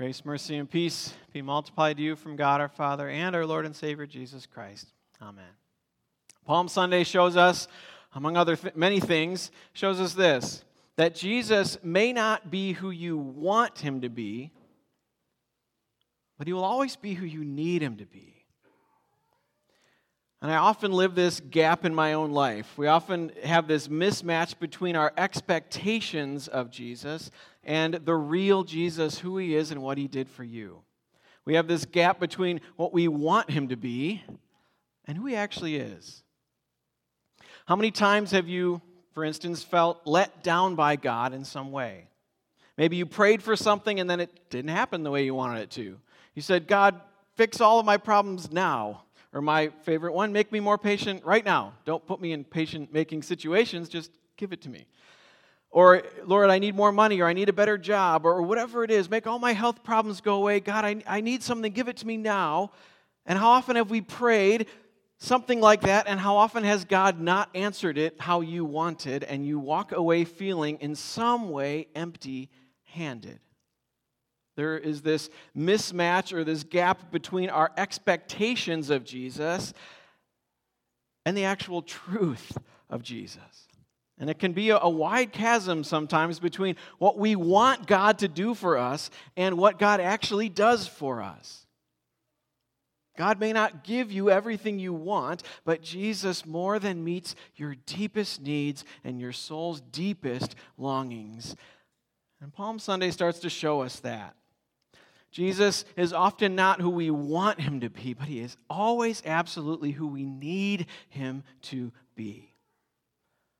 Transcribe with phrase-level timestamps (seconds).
[0.00, 3.66] Grace, mercy, and peace be multiplied to you from God our Father and our Lord
[3.66, 4.94] and Savior Jesus Christ.
[5.20, 5.44] Amen.
[6.46, 7.68] Palm Sunday shows us,
[8.14, 10.64] among other th- many things, shows us this
[10.96, 14.52] that Jesus may not be who you want him to be,
[16.38, 18.39] but he will always be who you need him to be.
[20.42, 22.78] And I often live this gap in my own life.
[22.78, 27.30] We often have this mismatch between our expectations of Jesus
[27.62, 30.80] and the real Jesus, who he is and what he did for you.
[31.44, 34.22] We have this gap between what we want him to be
[35.06, 36.22] and who he actually is.
[37.66, 38.80] How many times have you,
[39.12, 42.06] for instance, felt let down by God in some way?
[42.78, 45.70] Maybe you prayed for something and then it didn't happen the way you wanted it
[45.72, 45.98] to.
[46.34, 46.98] You said, God,
[47.36, 49.02] fix all of my problems now.
[49.32, 51.74] Or my favorite one, make me more patient right now.
[51.84, 54.86] Don't put me in patient making situations, just give it to me.
[55.70, 58.90] Or, Lord, I need more money, or I need a better job, or whatever it
[58.90, 59.08] is.
[59.08, 60.58] Make all my health problems go away.
[60.58, 62.72] God, I, I need something, give it to me now.
[63.24, 64.66] And how often have we prayed
[65.18, 69.46] something like that, and how often has God not answered it how you wanted, and
[69.46, 72.50] you walk away feeling in some way empty
[72.82, 73.38] handed?
[74.60, 79.72] There is this mismatch or this gap between our expectations of Jesus
[81.24, 82.58] and the actual truth
[82.90, 83.68] of Jesus.
[84.18, 88.52] And it can be a, wide chasm sometimes between what we want God to do
[88.52, 91.64] for us and what God actually does for us.
[93.16, 98.42] God may not give you everything you want, but Jesus more than meets your deepest
[98.42, 101.56] needs and your soul's deepest longings.
[102.42, 104.36] And Palm Sunday starts to show us that.
[105.30, 109.92] Jesus is often not who we want him to be, but he is always absolutely
[109.92, 112.54] who we need him to be.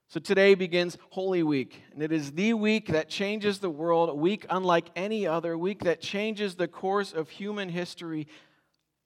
[0.08, 4.14] So today begins Holy Week, and it is the week that changes the world, a
[4.14, 8.26] week unlike any other, a week that changes the course of human history.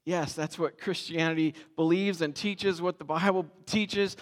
[0.07, 4.17] Yes, that's what Christianity believes and teaches, what the Bible teaches.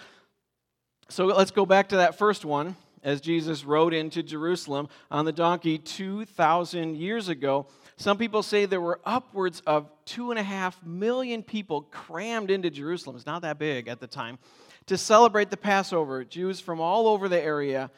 [1.07, 5.31] So let's go back to that first one as Jesus rode into Jerusalem on the
[5.31, 7.67] donkey 2,000 years ago.
[7.97, 12.69] Some people say there were upwards of two and a half million people crammed into
[12.69, 13.15] Jerusalem.
[13.15, 14.39] It's not that big at the time
[14.87, 16.23] to celebrate the Passover.
[16.23, 17.91] Jews from all over the area,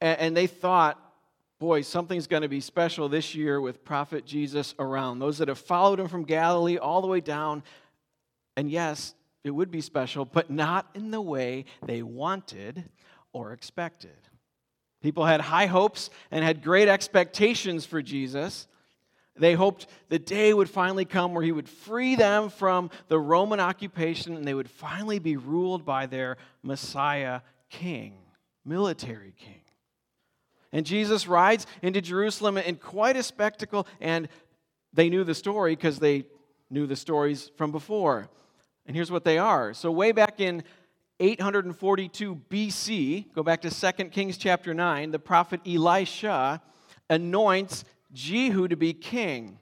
[0.00, 1.02] and they thought,
[1.58, 5.18] boy, something's going to be special this year with Prophet Jesus around.
[5.18, 7.64] Those that have followed him from Galilee all the way down.
[8.56, 12.84] And yes, it would be special, but not in the way they wanted
[13.32, 14.27] or expected.
[15.02, 18.66] People had high hopes and had great expectations for Jesus.
[19.36, 23.60] They hoped the day would finally come where he would free them from the Roman
[23.60, 28.14] occupation and they would finally be ruled by their Messiah king,
[28.64, 29.62] military king.
[30.72, 34.28] And Jesus rides into Jerusalem in quite a spectacle, and
[34.92, 36.26] they knew the story because they
[36.70, 38.28] knew the stories from before.
[38.86, 39.72] And here's what they are.
[39.72, 40.62] So, way back in
[41.20, 46.62] 842 BC, go back to 2 Kings chapter 9, the prophet Elisha
[47.10, 49.58] anoints Jehu to be king.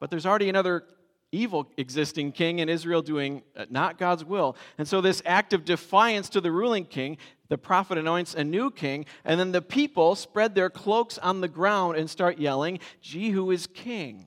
[0.00, 0.84] But there's already another
[1.32, 4.56] evil existing king in Israel doing uh, not God's will.
[4.78, 8.70] And so, this act of defiance to the ruling king, the prophet anoints a new
[8.70, 13.50] king, and then the people spread their cloaks on the ground and start yelling, Jehu
[13.50, 14.26] is king.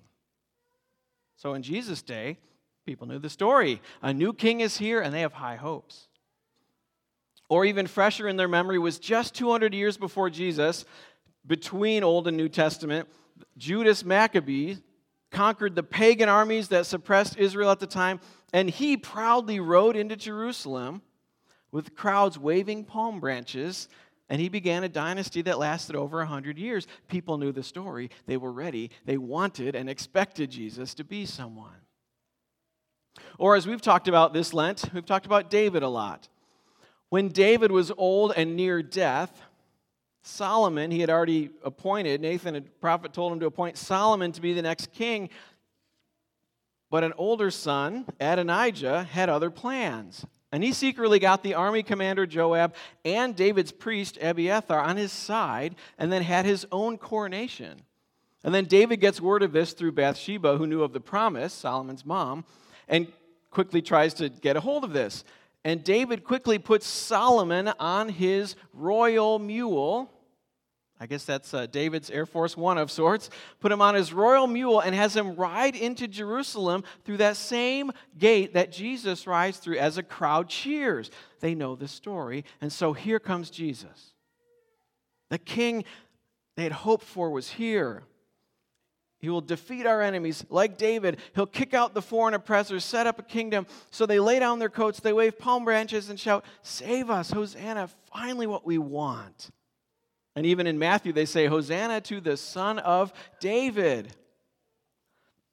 [1.35, 2.37] So, in Jesus' day,
[2.85, 3.81] people knew the story.
[4.01, 6.08] A new king is here, and they have high hopes.
[7.49, 10.85] Or even fresher in their memory was just 200 years before Jesus,
[11.45, 13.09] between Old and New Testament,
[13.57, 14.75] Judas Maccabee
[15.31, 18.19] conquered the pagan armies that suppressed Israel at the time,
[18.53, 21.01] and he proudly rode into Jerusalem
[21.71, 23.87] with crowds waving palm branches,
[24.27, 26.87] and he began a dynasty that lasted over 100 years.
[27.07, 31.81] People knew the story, they were ready, they wanted and expected Jesus to be someone.
[33.37, 36.27] Or, as we've talked about this Lent, we've talked about David a lot.
[37.09, 39.41] When David was old and near death,
[40.21, 44.53] Solomon, he had already appointed, Nathan, a prophet, told him to appoint Solomon to be
[44.53, 45.29] the next king.
[46.91, 50.25] But an older son, Adonijah, had other plans.
[50.51, 52.73] And he secretly got the army commander Joab
[53.05, 57.81] and David's priest Abiathar on his side and then had his own coronation.
[58.43, 62.05] And then David gets word of this through Bathsheba, who knew of the promise, Solomon's
[62.05, 62.45] mom,
[62.87, 63.11] and
[63.51, 65.23] quickly tries to get a hold of this.
[65.63, 70.09] And David quickly puts Solomon on his royal mule.
[71.01, 73.29] I guess that's uh, David's Air Force One of sorts.
[73.59, 77.91] Put him on his royal mule and has him ride into Jerusalem through that same
[78.17, 81.09] gate that Jesus rides through as a crowd cheers.
[81.39, 82.43] They know the story.
[82.59, 84.13] And so here comes Jesus.
[85.29, 85.85] The king
[86.57, 88.03] they had hoped for was here.
[89.19, 91.17] He will defeat our enemies like David.
[91.35, 93.67] He'll kick out the foreign oppressors, set up a kingdom.
[93.91, 97.89] So they lay down their coats, they wave palm branches, and shout, Save us, Hosanna,
[98.13, 99.51] finally what we want.
[100.35, 103.11] And even in Matthew, they say, Hosanna to the Son of
[103.41, 104.15] David.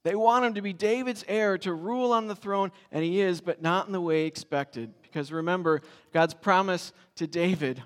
[0.04, 3.40] They want him to be David's heir, to rule on the throne, and he is,
[3.40, 4.94] but not in the way expected.
[5.02, 5.82] Because remember,
[6.12, 7.82] God's promise to David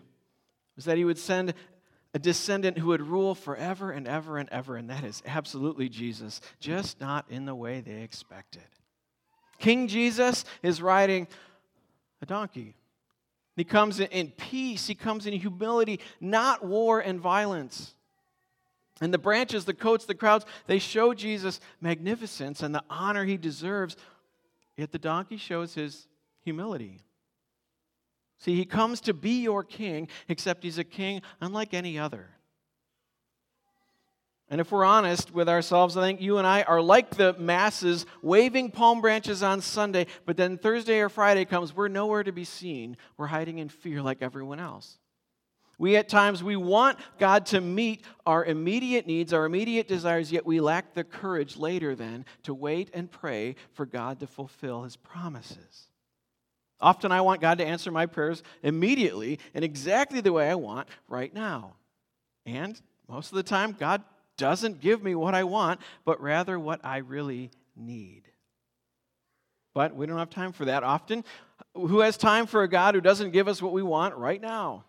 [0.77, 1.55] was that he would send
[2.13, 6.41] a descendant who would rule forever and ever and ever, and that is absolutely Jesus,
[6.59, 8.63] just not in the way they expected.
[9.59, 11.29] King Jesus is riding
[12.23, 12.75] a donkey.
[13.57, 17.95] He comes in peace, he comes in humility, not war and violence.
[19.01, 23.37] And the branches, the coats, the crowds, they show Jesus magnificence and the honor he
[23.37, 23.97] deserves,
[24.77, 26.07] yet the donkey shows his
[26.43, 27.01] humility.
[28.41, 32.31] See, he comes to be your king, except he's a king unlike any other.
[34.49, 38.05] And if we're honest with ourselves, I think you and I are like the masses
[38.21, 42.45] waving palm branches on Sunday, but then Thursday or Friday comes, we're nowhere to be
[42.45, 42.97] seen.
[43.17, 44.99] We're hiding in fear like everyone else.
[45.79, 50.45] We at times we want God to meet our immediate needs, our immediate desires, yet
[50.45, 54.97] we lack the courage later then to wait and pray for God to fulfill his
[54.97, 55.90] promises.
[56.81, 60.89] Often I want God to answer my prayers immediately and exactly the way I want
[61.09, 61.75] right now.
[62.47, 64.03] And most of the time, God
[64.37, 68.23] doesn't give me what I want, but rather what I really need.
[69.75, 71.25] But we don't have time for that often.
[71.75, 74.85] Who has time for a God who doesn't give us what we want right now?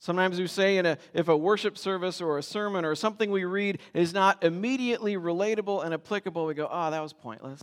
[0.00, 3.44] Sometimes we say in a, if a worship service or a sermon or something we
[3.44, 7.62] read is not immediately relatable and applicable, we go, oh, that was pointless.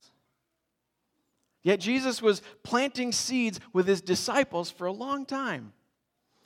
[1.63, 5.73] Yet Jesus was planting seeds with his disciples for a long time.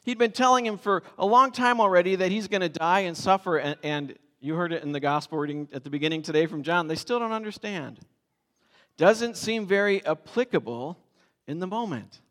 [0.04, 3.18] He'd been telling him for a long time already that he's going to die and
[3.18, 6.62] suffer, and, and, you heard it in the gospel reading at the beginning today from
[6.62, 6.88] John.
[6.88, 8.00] They still don't understand.
[8.96, 11.00] Doesn't seem very applicable
[11.48, 12.22] in the moment.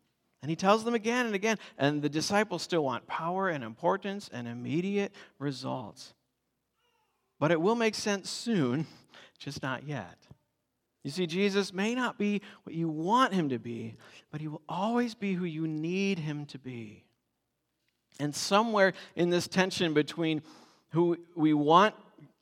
[0.41, 4.29] And he tells them again and again, and the disciples still want power and importance
[4.31, 6.13] and immediate results.
[7.37, 8.87] But it will make sense soon,
[9.37, 10.24] just not yet.
[11.05, 13.95] You see, Jesus may not be what you want him to be,
[14.31, 17.03] but he will always be who you need him to be.
[18.19, 20.41] And somewhere in this tension between
[20.89, 21.93] who we want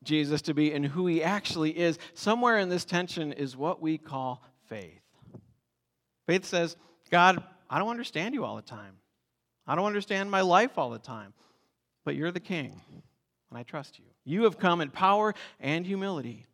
[0.01, 3.97] Jesus to be and who he actually is, somewhere in this tension is what we
[3.97, 5.01] call faith.
[6.25, 6.77] Faith says,
[7.11, 8.95] God, I don't understand you all the time.
[9.67, 11.33] I don't understand my life all the time,
[12.05, 12.79] but you're the king,
[13.49, 14.05] and I trust you.
[14.23, 16.45] You have come in power and humility.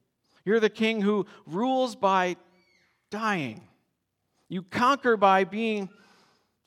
[0.49, 2.35] You're the king who rules by
[3.11, 3.61] dying.
[4.47, 5.89] You conquer by being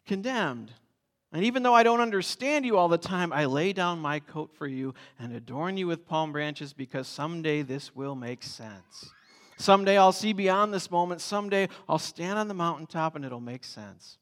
[0.07, 0.71] condemned.
[1.33, 4.55] And even though I don't understand you all the time, I lay down my coat
[4.57, 9.11] for you and adorn you with palm branches because someday this will make sense.
[9.59, 11.21] Someday I'll see beyond this moment.
[11.21, 14.17] Someday I'll stand on the mountaintop and it'll make sense.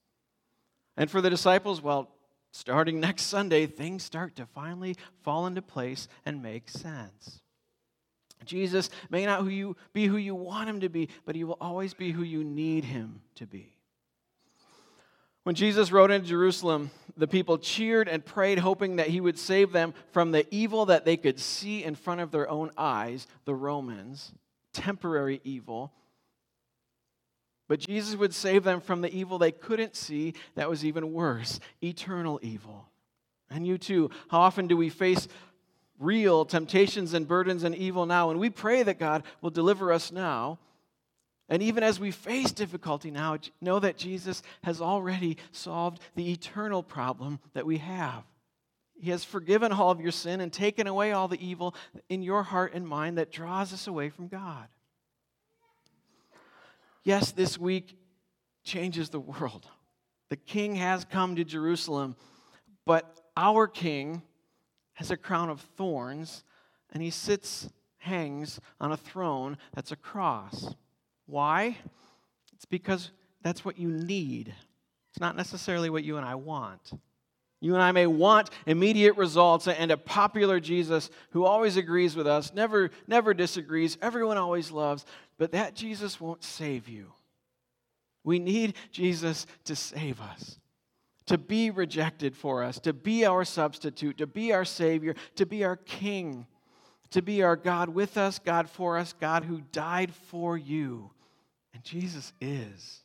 [0.97, 2.09] And for the disciples, well,
[2.51, 7.40] starting next Sunday, things start to finally fall into place and make sense.
[8.45, 11.59] Jesus may not who you, be who you want him to be, but he will
[11.61, 13.75] always be who you need him to be.
[15.43, 19.73] When Jesus rode into Jerusalem, the people cheered and prayed, hoping that he would save
[19.73, 23.55] them from the evil that they could see in front of their own eyes, the
[23.55, 24.33] Romans,
[24.73, 25.93] temporary evil.
[27.69, 31.59] But Jesus would save them from the evil they couldn't see that was even worse,
[31.83, 32.87] eternal evil.
[33.49, 35.27] And you too, how often do we face
[36.01, 38.31] real temptations and burdens and evil now.
[38.31, 40.59] And we pray that God will deliver us now.
[41.49, 46.83] And even as we face difficulty now, know that Jesus has already solved the eternal
[46.83, 48.25] problem that we have.
[48.99, 51.75] He has forgiven all of your sin and taken away all the evil
[52.09, 54.69] in your heart and mind that draws us away from God.
[57.03, 57.97] Yes, this week
[58.63, 59.67] changes the world.
[60.29, 62.15] The king has come to Jerusalem,
[62.87, 64.23] but our king
[65.01, 66.45] has a crown of thorns,
[66.93, 70.75] and he sits, hangs on a throne that's a cross.
[71.25, 71.79] Why?
[72.53, 74.55] It's because that's what you need.
[75.11, 76.93] It's not necessarily what you and I want.
[77.63, 82.27] You and I may want immediate results and a popular Jesus who always agrees with
[82.27, 85.07] us, never, never disagrees, everyone always loves,
[85.39, 87.11] but that Jesus won't save you.
[88.23, 90.60] We need Jesus to save us
[91.31, 95.63] to be rejected for us, to be our substitute, to be our Savior, to be
[95.63, 96.45] our King,
[97.13, 101.13] to be our God with us, God for us, God who died for you.
[101.73, 103.05] And Jesus is.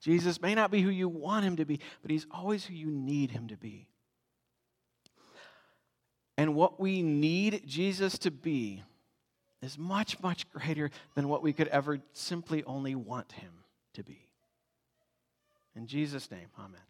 [0.00, 2.90] Jesus may not be who you want him to be, but he's always who you
[2.90, 3.86] need him to be.
[6.38, 8.82] And what we need Jesus to be
[9.60, 13.52] is much, much greater than what we could ever simply only want him
[13.92, 14.26] to be.
[15.74, 16.80] In Jesus' name, amen.